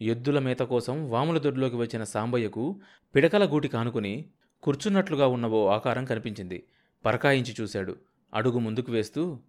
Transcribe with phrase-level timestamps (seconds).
[0.00, 2.80] ఎద్దుల మేత కోసం వాముల దొడ్లోకి వచ్చిన సాంబయ్యకు
[3.14, 4.24] పిడకల గూటి కానుకుని
[4.62, 6.62] కూర్చున్నట్లుగా ఉన్న ఓ ఆకారం కనిపించింది.
[7.04, 7.96] పరకాయించి చూశాడు.
[8.34, 9.40] అడుగు ముందుకు వేస్తూ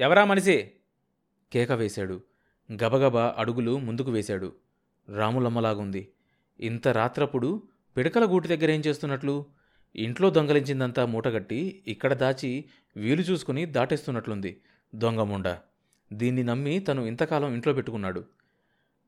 [0.00, 0.70] ఎవరా మనిషి?
[1.52, 2.20] కేక వేశాడు.
[2.72, 4.52] గబగబా అడుగులు ముందుకు వేశాడు.
[5.08, 6.08] రాములమ్మలాగుంది.
[6.60, 7.62] ఇంత రాత్రప్పుడు
[7.96, 9.46] పిడకల గూటి దగ్గర ఏం చేస్తున్నట్లు?
[9.96, 12.64] ఇంట్లో దొంగలించిందంతా మూటగట్టి ఇక్కడ దాచి
[12.96, 14.60] వీలు చూసుకుని దాటేస్తున్నట్లుంది
[14.94, 15.56] దొంగముండ
[16.12, 18.24] దీన్ని నమ్మి తను ఇంతకాలం ఇంట్లో పెట్టుకున్నాడు.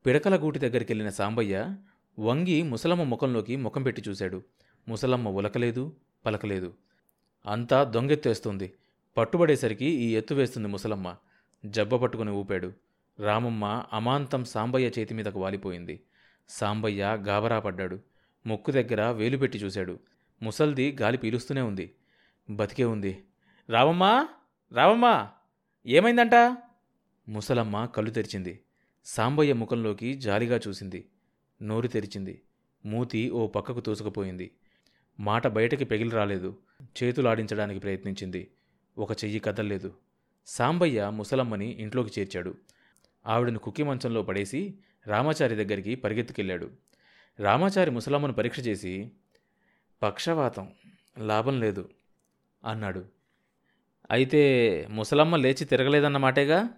[0.06, 1.76] పిడకల గూటి దగ్గరికి వెళ్ళిన సాంబయ్య
[2.18, 4.42] వంగి ముసలమ్మ ముఖంలోకి ముఖం పెట్టి చూశాడు.
[4.88, 6.74] ముసలమ్మ ఉలకలేదు పలకలేదు.
[7.46, 8.72] అంతా దొంగెత్తేస్తుంది.
[9.16, 11.16] పట్టుబడేసరికి ఈ ఎత్తు వేస్తుంది ముసలమ్మ.
[11.66, 12.72] జబ్బ పట్టుకుని ఊపాడు.
[13.18, 16.02] రామమ్మ అమాంతం సాంబయ్య చేతి మీదకు వాలిపోయింది.
[16.48, 18.00] సాంబయ్య గాబరా పడ్డాడు
[18.46, 20.00] ముక్కు దగ్గర వేలు పెట్టి చూశాడు.
[20.42, 21.94] ముసల్ది గాలి పీలుస్తూనే ఉంది.
[22.50, 23.24] బతికే ఉంది.
[23.70, 24.28] రావమ్మా
[24.72, 25.28] రావమ్మా
[25.86, 26.34] ఏమైందంట?
[27.28, 28.60] ముసలమ్మ కళ్ళు తెరిచింది.
[29.12, 31.08] సాంబయ్య ముఖంలోకి జాలిగా చూసింది.
[31.62, 32.42] నోరు తెరిచింది.
[32.86, 34.50] మూతి ఓ పక్కకు తోసుకుపోయింది.
[35.20, 36.58] మాట బయటకి పెగిలి రాలేదు.
[36.82, 38.50] చేతులాడించడానికి ప్రయత్నించింది.
[38.98, 39.94] ఒక చెయ్యి కదల్లేదు.
[40.46, 42.54] సాంబయ్య ముసలమ్మని ఇంట్లోకి చేర్చాడు.
[43.26, 44.74] ఆవిడను కుక్కి మంచంలో పడేసి
[45.06, 46.70] రామాచారి దగ్గరికి పరిగెత్తుకెళ్ళాడు.
[47.40, 49.10] రామాచారి ముసలమ్మను పరీక్ష చేసి
[50.02, 50.72] పక్షవాతం.
[51.18, 51.90] లాభం లేదు
[52.64, 53.04] అన్నాడు.
[54.10, 56.68] అయితే ముసలమ్మ లేచి తిరగలేదన్నమాటేగా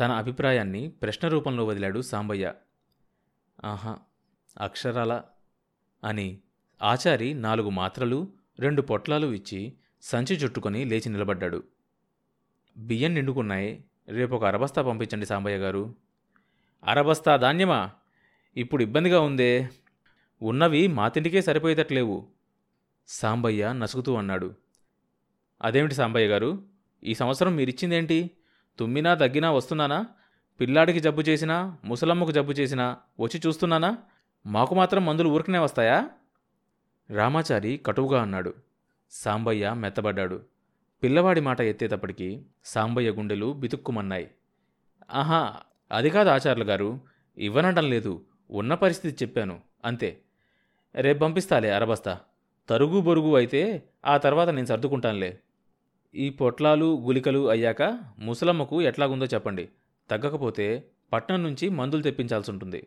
[0.00, 2.54] తన అభిప్రాయాన్ని ప్రశ్న రూపంలో వదిలాడు సాంబయ్య.
[3.64, 3.98] ఆహా
[4.60, 5.22] అక్షరాల
[6.04, 6.38] అని
[6.82, 11.62] ఆచారి నాలుగు మాత్రలు రెండు పొట్లాలు ఇచ్చి సంచి చుట్టుకొని లేచి నిలబడ్డాడు.
[12.76, 15.94] బియ్యం నిండుకున్నాయి రేపు ఒక అరబస్తా పంపించండి సాంబయ్య గారు.
[16.84, 17.90] అరబస్తా ధాన్యమా?
[18.56, 19.68] ఇప్పుడు ఇబ్బందిగా ఉందే.
[20.42, 22.28] ఉన్నవి మా తిండికే సరిపోయేటట్లేవు.
[23.08, 24.54] సాంబయ్య నసుగుతూ అన్నాడు.
[25.62, 26.62] అదేమిటి సాంబయ్య గారు?
[27.04, 28.30] ఈ సంవత్సరం మీరిచ్చిందేంటి?
[28.78, 30.06] తుమ్మినా దగ్గినా వస్తున్నానా?
[30.60, 33.98] పిల్లాడికి జబ్బు చేసినా ముసలమ్మకు జబ్బు చేసినా వచ్చి చూస్తున్నానా?
[34.46, 36.10] మాకు మాత్రం మందులు ఊరికనే వస్తాయా?
[37.10, 38.54] రామాచారి కటువుగా అన్నాడు.
[39.10, 40.42] సాంబయ్య మెత్తబడ్డాడు.
[41.02, 44.30] పిల్లవాడి మాట ఎత్తేటప్పటికి సాంబయ్య గుండెలు బితుక్కుమన్నాయి.
[45.10, 45.56] ఆహా
[45.92, 47.00] అది కాదు ఆచార్యులు గారు
[47.38, 50.20] ఇవ్వనడం లేదు ఉన్న పరిస్థితి చెప్పాను అంతే.
[50.94, 52.20] రేపు పంపిస్తాలే అరబస్తా.
[52.68, 55.38] తరుగు బొరుగు అయితే ఆ తర్వాత నేను సర్దుకుంటానులే.
[56.16, 57.82] ఈ పొట్లాలు గులికలు అయ్యాక
[58.18, 59.68] ముసలమ్మకు ఎట్లాగుందో చెప్పండి.
[60.10, 60.66] తగ్గకపోతే
[61.12, 62.86] పట్నం నుంచి మందులు తెప్పించాల్సి ఉంటుంది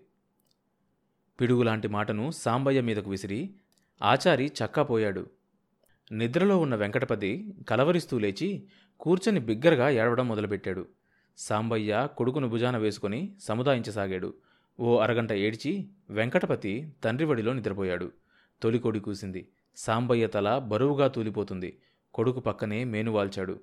[1.39, 3.49] పిడుగులాంటి మాటను సాంబయ్య మీదకు విసిరి
[4.01, 5.29] ఆచారి చక్కాపోయాడు.
[6.11, 8.67] నిద్రలో ఉన్న వెంకటపతి కలవరిస్తూ లేచి
[8.99, 10.85] కూర్చొని బిగ్గరగా ఏడవడం మొదలుపెట్టాడు.
[11.37, 14.33] సాంబయ్య కొడుకును భుజాన వేసుకుని సముదాయించసాగాడు.
[14.79, 18.11] ఓ అరగంట ఏడ్చి వెంకటపతి తండ్రివడిలో నిద్రపోయాడు.
[18.61, 19.47] తొలి కొడి కూసింది.
[19.75, 21.77] సాంబయ్య తల బరువుగా తూలిపోతుంది.
[22.17, 23.59] కొడుకు పక్కనే మేనువాల్చాడు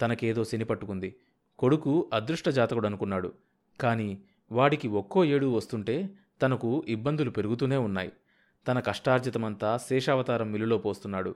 [0.00, 1.16] తనకేదో శని పట్టుకుంది.
[1.58, 3.32] కొడుకు అదృష్ట జాతకుడు అనుకున్నాడు
[3.80, 4.18] కాని
[4.52, 6.10] వాడికి ఒక్కో ఏడు వస్తుంటే
[6.42, 8.12] తనకు ఇబ్బందులు పెరుగుతూనే ఉన్నాయి.
[8.68, 11.34] తన కష్టార్జితమంతా శేషావతారం మిల్లులో పోస్తున్నాడు.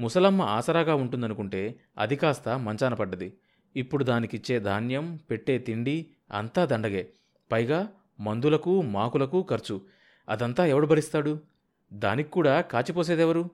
[0.00, 3.36] ముసలమ్మ ఆసరాగా ఉంటుందనుకుంటే అది కాస్త మంచాన పడ్డది.
[3.76, 7.12] ఇప్పుడు దానికిచ్చే ధాన్యం పెట్టే తిండి అంతా దండగే.
[7.52, 7.88] పైగా
[8.20, 9.80] మందులకు మాకులకు ఖర్చు.
[10.28, 11.40] అదంతా ఎవడు భరిస్తాడు?
[11.92, 13.50] దానికి కూడా కాచిపోసేదెవరు?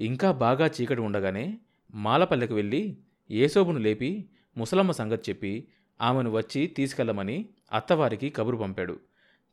[0.00, 1.58] ఇంకా బాగా చీకటి ఉండగానే
[1.94, 2.98] మాలపల్లెకు వెళ్ళి
[3.30, 5.68] ఏసోబును లేపి ముసలమ్మ సంగతి చెప్పి
[6.00, 9.00] ఆమెను వచ్చి తీసుకెళ్ళమని అత్తవారికి కబురు పంపాడు.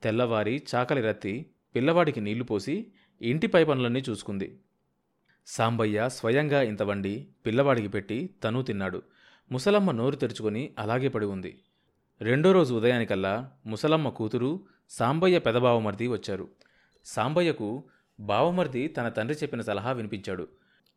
[0.03, 2.87] తెల్లవారి చాకలి రత్తి పిల్లవాడికి నీళ్ళు పోసి
[3.21, 4.59] ఇంటి పై పనులన్నీ చూసుకుంది.
[5.47, 9.01] సాంబయ్య స్వయంగా ఇంత వండి పిల్లవాడికి పెట్టి తనూ తిన్నాడు.
[9.51, 11.59] ముసలమ్మ నోరు తెరుచుకొని అలాగే పడి ఉంది.
[12.21, 16.47] రెండో రోజు ఉదయానికల్లా ముసలమ్మ కూతురు సాంబయ్య పెదబావమర్ది వచ్చారు.
[17.05, 17.83] సాంబయ్యకు
[18.19, 20.47] బావమర్ది తన తండ్రి చెప్పిన సలహా వినిపించాడు.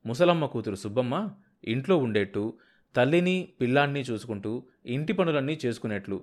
[0.07, 1.31] ముసలమ్మ కూతురు సుబ్బమ్మ
[1.65, 2.55] ఇంట్లో ఉండేట్టు
[2.97, 6.23] తల్లిని పిల్లాన్ని చూసుకుంటూ ఇంటి పనులన్నీ చేసుకునేట్లు.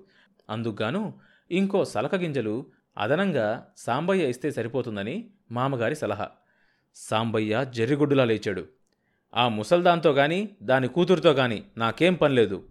[0.49, 1.13] అందుకుగాను
[1.51, 2.65] ఇంకో సలక గింజలు
[2.97, 6.29] అదనంగా సాంబయ్య ఇస్తే సరిపోతుందని మామగారి సలహా.
[6.95, 8.67] సాంబయ్య జర్రిగుడ్డులా లేచాడు.
[9.35, 12.63] ఆ ముసల్దాంతో గాని దాని కూతురుతో గాని నాకేం పనిలేదు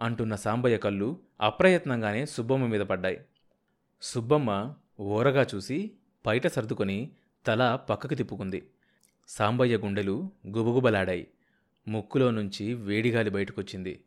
[0.00, 3.20] అంటున్న సాంబయ్య కళ్ళు అప్రయత్నంగానే సుబ్బమ్మ మీద పడ్డాయి.
[4.02, 5.92] సుబ్బమ్మ ఓరగా చూసి
[6.26, 7.10] బయట సర్దుకొని
[7.46, 8.62] తల పక్కకు తిప్పుకుంది.
[9.28, 11.26] సాంబయ్య గుండెలు గుబగుబలాడాయి.
[11.88, 14.00] ముక్కులో నుంచి వేడిగాలి బయటకొచ్చింది.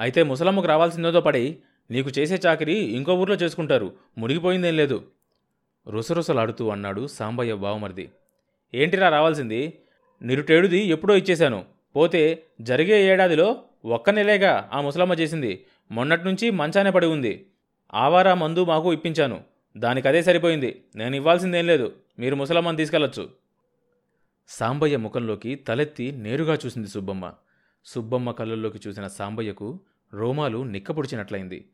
[0.00, 1.58] అయితే ముసలమ్మకు రావాల్సిందేదో పడి
[1.90, 5.06] నీకు చేసే చాకిరి ఇంకో ఊర్లో చేసుకుంటారు మునిగిపోయిందేం లేదు.
[5.88, 8.10] రుసరుసలాడుతూ అన్నాడు సాంబయ్య బావమరిది.
[8.74, 9.78] ఏంటిరా రావాల్సింది?
[10.22, 11.64] నిరుటేడుది ఎప్పుడో ఇచ్చేశాను.
[11.96, 15.64] పోతే జరిగే ఏడాదిలో ఒక్క నెలేగా ఆ ముసలమ్మ చేసింది.
[15.90, 17.46] మొన్నటి నుంచి మంచానే పడి ఉంది.
[17.94, 19.53] ఆవారా మందు మాకు ఇప్పించాను.
[19.76, 20.84] దానికి అదే సరిపోయింది.
[20.96, 21.92] నేను ఇవ్వాల్సిందేం లేదు.
[22.18, 23.30] మీరు ముసలమ్మని తీసుకెళ్ళొచ్చు
[24.48, 27.32] సాంబయ్య ముఖంలోకి తలెత్తి నేరుగా చూసింది సుబ్బమ్మ.
[27.84, 29.80] సుబ్బమ్మ కళ్ళల్లోకి చూసిన సాంబయ్యకు
[30.14, 31.68] రోమాలు నిక్కపొడిచినట్లయింది.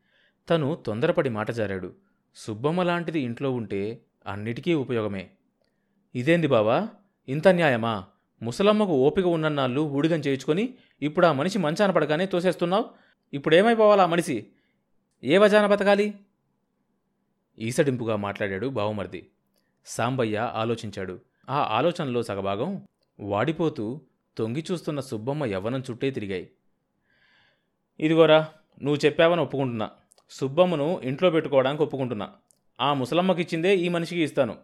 [0.50, 1.93] తను తొందరపడి మాట జారాడు.
[2.35, 5.31] సుబ్బమ్మ లాంటిది ఇంట్లో ఉంటే అన్నిటికీ ఉపయోగమే.
[6.14, 6.88] ఇదేంది బావా?
[7.29, 8.05] ఇంత న్యాయమా?
[8.43, 12.85] ముసలమ్మకు ఓపిక ఉన్నన్నాళ్ళు ఊడిగం చేయించుకొని ఇప్పుడు ఆ మనిషి మంచాన పడగానే తోసేస్తున్నావు?
[13.32, 14.47] ఇప్పుడేమైపోవాలా ఆ మనిషి?
[15.25, 16.14] ఏ వజాన బతకాలి?
[17.61, 19.31] ఈసడింపుగా మాట్లాడాడు బావమర్ది.
[19.87, 21.21] సాంబయ్య ఆలోచించాడు.
[21.51, 22.89] ఆ ఆలోచనలో సగభాగం
[23.21, 24.01] వాడిపోతూ
[24.37, 26.51] తొంగి చూస్తున్న సుబ్బమ్మ యవ్వనం చుట్టే తిరిగాయి.
[28.01, 28.49] ఇదిగోరా
[28.83, 29.91] నువ్వు చెప్పావని ఒప్పుకుంటున్నా.
[30.31, 32.33] సుబ్బమ్మను ఇంట్లో పెట్టుకోవడానికి ఒప్పుకుంటున్నా.
[32.81, 34.57] ఆ ముసలమ్మకి ఇచ్చిందే ఈ మనిషికి ఇస్తాను.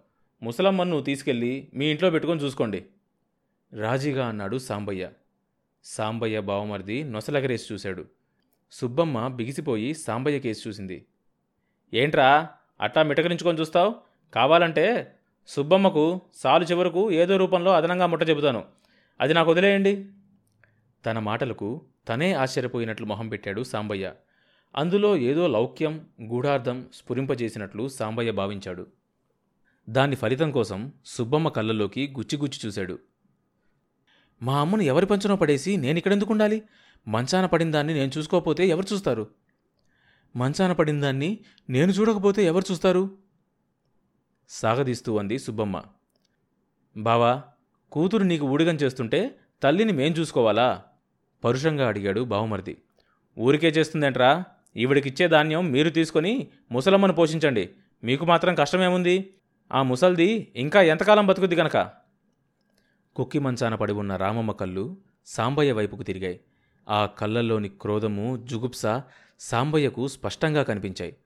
[0.42, 2.84] ముసలమ్మను నువ్వు తీసుకెళ్ళి మీ ఇంట్లో పెట్టుకొని చూసుకోండి.
[3.72, 5.10] రాజీగా అన్నాడు సాంబయ్య.
[5.84, 8.04] సాంబయ్య బావమరిది నొసలగరేసి చూశాడు.
[8.72, 11.06] సుబ్బమ్మ బిగిసిపోయి సాంబయ్య కేసు చూసింది.
[11.94, 12.48] ఏంట్రా
[12.80, 13.94] అట్టా మిటకరించుకొని చూస్తావు?
[14.34, 15.14] కావాలంటే
[15.46, 18.64] సుబ్బమ్మకు సాలు చివరకు ఏదో రూపంలో అదనంగా ముట్ట చెబుతాను.
[19.20, 20.06] అది నాకు వదిలేయండి.
[21.06, 24.12] తన మాటలకు తనే ఆశ్చర్యపోయినట్లు మొహం పెట్టాడు సాంబయ్య.
[24.76, 28.86] అందులో ఏదో లౌక్యం గూఢార్థం స్ఫురింపజేసినట్లు సాంబయ్య భావించాడు.
[29.88, 32.98] దాని ఫలితం కోసం సుబ్బమ్మ కళ్ళలోకి గుచ్చిగుచ్చి చూశాడు.
[34.42, 36.62] మా అమ్మను ఎవరి పంచనో పడేసి నేనిక్కడెందుకుండాలి
[37.08, 39.26] మంచాన పడిన దాన్ని నేను చూసుకోకపోతే ఎవరు చూస్తారు?
[40.36, 41.38] మంచాన పడిన దాన్ని
[41.70, 43.10] నేను చూడకపోతే ఎవరు చూస్తారు?
[44.48, 45.82] సాగదీస్తూ అంది సుబ్బమ్మ.
[46.96, 47.42] బావా
[47.92, 50.82] కూతురు నీకు ఊడిగం చేస్తుంటే తల్లిని మేం చూసుకోవాలా?
[51.44, 52.76] పరుషంగా అడిగాడు బావమరిది.
[53.38, 54.44] ఊరికే చేస్తుందంట్రా?
[54.76, 57.70] ఈవిడికిచ్చే ధాన్యం మీరు తీసుకొని ముసలమ్మను పోషించండి.
[58.04, 59.34] మీకు మాత్రం కష్టమేముంది?
[59.72, 61.90] ఆ ముసల్ది ఇంకా ఎంతకాలం బతుకుద్ది గనక?
[63.16, 64.96] కుక్కి మంచాన పడి ఉన్న రామమ్మ కళ్ళు
[65.26, 66.40] సాంబయ్య వైపుకు తిరిగాయి.
[66.88, 68.86] ఆ కళ్ళల్లోని క్రోధము జుగుప్స
[69.38, 71.16] సాంబయ్యకు స్పష్టంగా కనిపించాయి.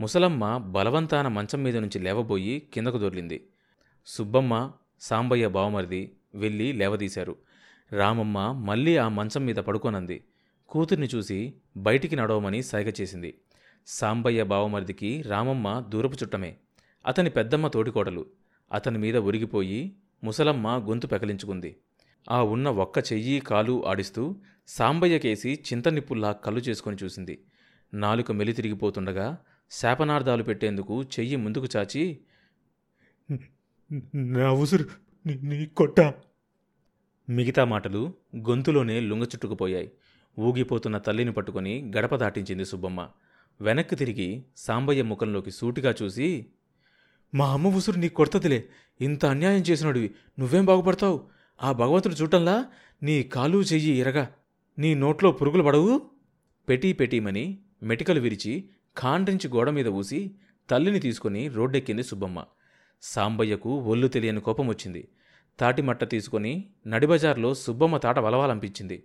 [0.00, 3.46] ముసలమ్మ బలవంతాన మంచం మీద నుంచి లేవబోయి కిందకు దొర్లింది.
[4.06, 7.36] సుబ్బమ్మ సాంబయ్య బావమరిది వెళ్ళి లేవదీశారు.
[7.92, 10.24] రామమ్మ మళ్ళీ ఆ మంచం మీద పడుకోనంది.
[10.68, 13.38] కూతుర్ని చూసి బయటికి నడవమని సైగ చేసింది.
[13.86, 16.56] సాంబయ్య బావమరిదికి రామమ్మ దూరపు చుట్టమే.
[17.06, 18.26] అతని పెద్దమ్మ తోటికోడలు.
[18.72, 21.76] అతని మీద ఉరిగిపోయి ముసలమ్మ గొంతు పెకలించుకుంది.
[22.30, 24.36] ఆ ఉన్న ఒక్క చెయ్యి కాలు ఆడిస్తూ
[24.68, 27.44] సాంబయ్యకేసి చింతనిప్పుల్లా కళ్ళు చేసుకొని చూసింది.
[27.94, 29.38] నాలుక మెలితిరిగిపోతుండగా
[29.70, 32.18] శాపనార్థాలు పెట్టేందుకు చెయ్యి ముందుకు చాచి
[34.14, 34.84] నా ఉసురు
[35.26, 36.14] నీ- కొట్టా.
[37.30, 39.92] మిగతా మాటలు గొంతులోనే లుంగచుట్టుకుపోయాయి
[40.38, 43.08] ఊగిపోతున్న తల్లిని పట్టుకొని గడప దాటించింది సుబ్బమ్మ.
[43.60, 46.46] వెనక్కి తిరిగి సాంబయ్య ముఖంలోకి సూటిగా చూసి
[47.34, 48.68] మా అమ్మ ఉసురు నీ కొడతదిలే.
[49.00, 50.14] ఇంత అన్యాయం చేసినోడివి.
[50.38, 51.26] నువ్వేం బాగుపడతావు?
[51.62, 52.66] ఆ భగవంతుడు చూడటంలా
[53.02, 54.32] నీ కాలు చెయ్యి ఎరగా
[54.78, 56.10] నీ నోట్లో పురుగులు పడవు?
[56.68, 60.34] పెటీ పెటీమని మెటికలు విరిచి ఖాండ్రించి గోడ మీద ఊసి
[60.70, 62.44] తల్లిని తీసుకుని రోడ్డెక్కింది సుబ్బమ్మ.
[63.02, 65.08] సాంబయ్యకు ఒళ్ళు తెలియని కోపం వచ్చింది.
[65.58, 69.04] తాటిమట్ట తీసుకొని నడిబజార్లో సుబ్బమ్మ తాట వలవాలనిపించింది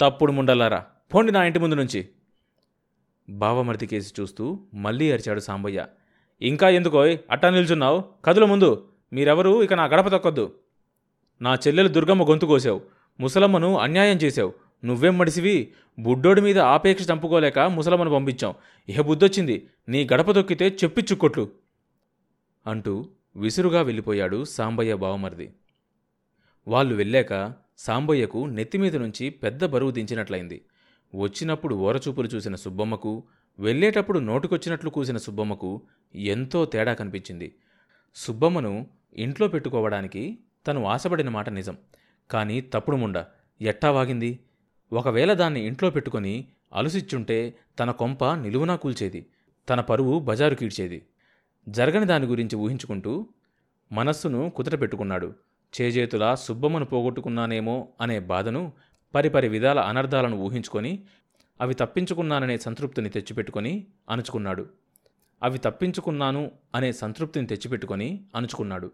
[0.00, 0.84] తప్పుడు ముండల్లారా
[1.14, 2.08] పోండి నా ఇంటి ముందు నుంచి.
[3.28, 5.86] బావమరిది కేసి చూస్తూ మళ్ళీ అరిచాడు సాంబయ్య.
[6.42, 8.04] ఇంకా ఎందుకోయ్ అట్టా నిల్చున్నావు?
[8.24, 8.88] కదుల ముందు.
[9.12, 10.54] మీరెవరూ ఇక నా గడప తొక్కొద్దు.
[11.42, 12.80] నా చెల్లెలు దుర్గమ్మ గొంతు కోసావు.
[13.20, 15.72] ముసలమ్మను అన్యాయం చేశావు నువ్వేం మడిసివి?
[15.98, 18.54] బుడ్డోడి మీద ఆపేక్ష చంపుకోలేక ముసలమ్మను పంపించాం.
[18.88, 19.68] ఏ బుద్ధొచ్చింది.
[19.88, 21.48] నీ గడప తొక్కితే చెప్పిచ్చుకొట్లు
[22.66, 25.54] అంటూ విసురుగా వెళ్ళిపోయాడు సాంబయ్య బావమరిది.
[26.68, 30.64] వాళ్ళు వెళ్ళాక సాంబయ్యకు నెత్తిమీద నుంచి పెద్ద బరువు దించినట్లయింది.
[31.14, 33.24] వచ్చినప్పుడు ఓరచూపులు చూసిన సుబ్బమ్మకు
[33.58, 35.82] వెళ్ళేటప్పుడు నోటుకొచ్చినట్లు కూసిన సుబ్బమ్మకు
[36.14, 37.54] ఎంతో తేడా కనిపించింది.
[38.14, 41.76] సుబ్బమ్మను ఇంట్లో పెట్టుకోవడానికి తను ఆశపడిన మాట నిజం.
[42.30, 43.24] కానీ తప్పుడు ముండ
[43.60, 44.40] ఎట్టా వాగింది?
[44.92, 49.26] ఒకవేళ దాన్ని ఇంట్లో పెట్టుకొని అలుసిచ్చుంటే తన కొంప నిలువునా కూల్చేది
[49.70, 51.02] తన పరువు బజారు కీడ్చేది.
[51.68, 53.26] జరగని దాని గురించి ఊహించుకుంటూ
[53.92, 55.34] మనస్సును కుదట పెట్టుకున్నాడు
[55.80, 58.72] చేజేతులా సుబ్బమ్మను పోగొట్టుకున్నానేమో అనే బాధను
[59.14, 61.02] పరిపరి విధాల అనర్థాలను ఊహించుకొని
[61.60, 64.66] అవి తప్పించుకున్నాననే సంతృప్తిని తెచ్చిపెట్టుకొని అణుచుకున్నాడు.
[65.42, 68.90] అవి తప్పించుకున్నాను అనే సంతృప్తిని తెచ్చిపెట్టుకొని అణుచుకున్నాడు.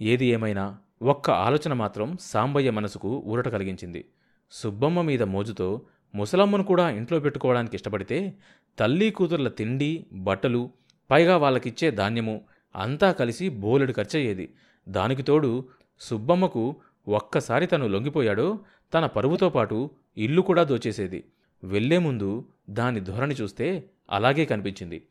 [0.00, 4.04] ఏది ఏమైనా ఒక్క ఆలోచన మాత్రం సాంబయ్య మనసుకు ఊరట కలిగించింది.
[4.50, 5.82] సుబ్బమ్మ మీద మోజుతో
[6.14, 8.34] ముసలమ్మను కూడా ఇంట్లో పెట్టుకోవడానికి ఇష్టపడితే
[8.78, 10.70] తల్లి కూతుర్ల తిండి బట్టలు
[11.10, 12.44] పైగా వాళ్ళకిచ్చే ధాన్యము
[12.76, 14.54] అంతా కలిసి బోలెడు ఖర్చయ్యేది.
[14.88, 15.68] దానికి తోడు
[16.00, 16.76] సుబ్బమ్మకు
[17.08, 18.58] ఒక్కసారి తను లొంగిపోయాడో
[18.94, 21.24] తన పరువుతో పాటు ఇల్లు కూడా దోచేసేది.
[21.64, 25.02] వెళ్ళే ముందు దాని ధోరణి చూస్తే అలాగే కనిపించింది.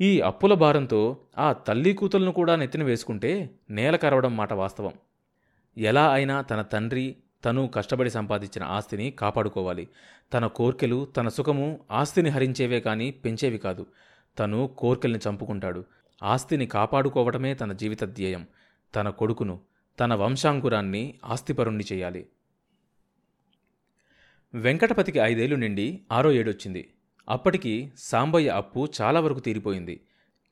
[0.00, 4.92] ఈ అప్పుల భారంతో ఆ తల్లి కూతులను కూడా నెత్తిన వేసుకుంటే నేల కరవడం మాట వాస్తవం.
[5.78, 9.88] ఎలా అయినా తన తండ్రి తను కష్టపడి సంపాదించిన ఆస్తిని కాపాడుకోవాలి.
[10.34, 13.86] తన కోర్కెలు తన సుఖము ఆస్తిని హరించేవే కానీ పెంచేవి కాదు.
[14.38, 15.84] తను కోర్కెల్ని చంపుకుంటాడు.
[16.22, 18.46] ఆస్తిని కాపాడుకోవటమే తన జీవిత ధ్యేయం.
[18.96, 19.60] తన కొడుకును
[20.00, 22.26] తన వంశాంకురాన్ని ఆస్తిపరుణ్ణి చేయాలి.
[24.54, 26.92] వెంకటపతికి ఐదేళ్ళు నిండి ఆరో ఏడొచ్చింది.
[27.28, 30.00] అప్పటికి సాంబయ్య అప్పు చాలా వరకు తీరిపోయింది.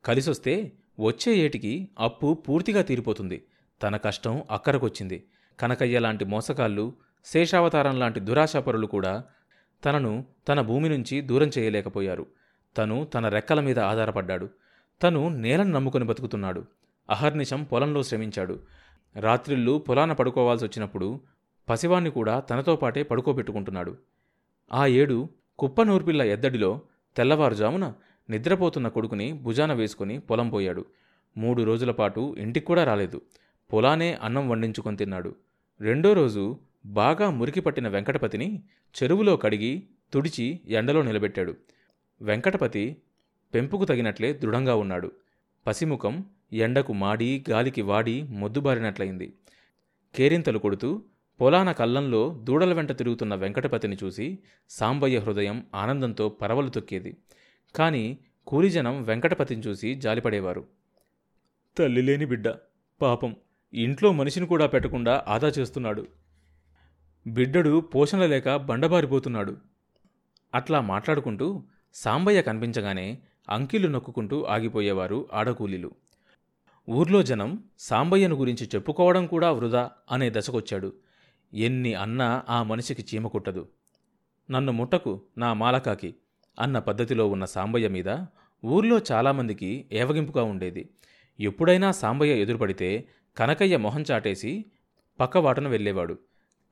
[0.05, 3.45] కలిసొస్తే వచ్చే ఏటికి అప్పు పూర్తిగా తీరిపోతుంది.
[3.83, 5.25] తన కష్టం అక్కరకొచ్చింది.
[5.61, 6.93] కనకయ్య లాంటి మోసగాళ్ళు
[7.25, 9.25] శేషావతారం లాంటి దురాశాపరులు కూడా
[9.85, 12.27] తనను తన భూమి నుంచి దూరం చేయలేకపోయారు.
[12.79, 14.51] తను తన రెక్కల మీద ఆధారపడ్డాడు.
[15.03, 16.65] తను నేలను నమ్ముకొని బతుకుతున్నాడు.
[17.11, 18.61] అహర్నిశం పొలంలో శ్రమించాడు.
[19.17, 21.21] రాత్రిళ్ళు పొలాన పడుకోవాల్సి వచ్చినప్పుడు
[21.69, 23.97] పసివాణ్ణి కూడా తనతో పాటే పడుకోబెట్టుకుంటున్నాడు.
[24.73, 26.81] ఆ ఏడు కుప్పనూర్పిల్ల ఎద్దడిలో
[27.17, 27.93] తెల్లవారుజామున
[28.31, 30.85] నిద్రపోతున్న కొడుకుని భుజాన వేసుకుని పొలం పోయాడు.
[31.37, 33.21] మూడు రోజుల పాటు ఇంటికి కూడా రాలేదు.
[33.73, 35.35] పొలానే అన్నం వండించుకొని తిన్నాడు.
[35.81, 38.63] రెండో రోజు బాగా మురికి పట్టిన వెంకటపతిని
[39.03, 41.57] చెరువులో కడిగి తుడిచి ఎండలో నిలబెట్టాడు.
[42.23, 42.97] వెంకటపతి
[43.55, 45.13] పెంపుకు తగినట్లే దృఢంగా ఉన్నాడు.
[45.67, 49.33] పసిముఖం ఎండకు మాడి గాలికి వాడి మొద్దుబారినట్లయింది.
[50.15, 51.03] కేరింతలు కొడుతూ
[51.41, 54.39] పొలాన కళ్ళంలో దూడల వెంట తిరుగుతున్న వెంకటపతిని చూసి
[54.71, 57.17] సాంబయ్య హృదయం ఆనందంతో పరవలు తొక్కేది.
[57.77, 60.67] కాని కూలిజనం వెంకటపతిని చూసి జాలిపడేవారు.
[61.79, 62.49] తల్లి లేని బిడ్డ
[63.03, 63.37] పాపం.
[63.77, 66.07] ఇంట్లో మనిషిని కూడా పెట్టకుండా ఆదా చేస్తున్నాడు.
[67.27, 69.57] బిడ్డడు పోషణ లేక బండబారిపోతున్నాడు.
[70.55, 71.63] అట్లా మాట్లాడుకుంటూ
[71.95, 73.19] సాంబయ్య కనిపించగానే
[73.51, 75.91] అంకిలు నొక్కుకుంటూ ఆగిపోయేవారు ఆడకూలీలు.
[76.91, 80.93] ఊర్లో జనం సాంబయ్యను గురించి చెప్పుకోవడం కూడా వృధా అనే దశకొచ్చాడు.
[81.55, 83.69] ఎన్ని అన్నా ఆ మనిషికి చీమ కుట్టదు.
[84.51, 86.15] నన్ను ముట్టకు నా మాలకాకి
[86.61, 88.25] అన్న పద్ధతిలో ఉన్న సాంబయ్య మీద
[88.65, 90.89] ఊర్లో చాలామందికి ఏవగింపుగా ఉండేది.
[91.41, 94.65] ఎప్పుడైనా సాంబయ్య ఎదురుపడితే కనకయ్య మొహం చాటేసి
[95.21, 96.19] పక్కవాటన వెళ్ళేవాడు.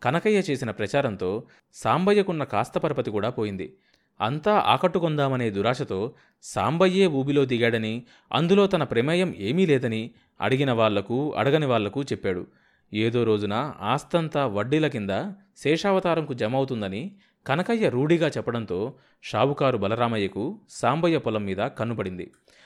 [0.02, 3.76] కనకయ్య చేసిన ప్రచారంతో సాంబయ్యకున్న కాస్త పరపతి కూడా పోయింది.
[4.20, 12.02] అంతా ఆకట్టుకొందామనే దురాశతో సాంబయ్యే ఊబిలో దిగాడని అందులో తన ప్రమేయం ఏమీ లేదని అడిగిన వాళ్ళకు అడగని వాళ్ళకు
[12.02, 12.46] చెప్పాడు.
[12.94, 15.10] ఏదో రోజున ఆస్తంతా వడ్డీల కింద
[15.56, 17.16] శేషావతారంకు జమ అవుతుందని
[17.46, 22.30] కనకయ్య రూఢిగా చెప్పడంతో షావుకారు బలరామయ్యకు సాంబయ్య పొలం మీద కన్నుపడింది